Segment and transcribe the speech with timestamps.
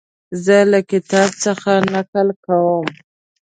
[0.43, 2.87] زه له کتاب څخه نقل کوم.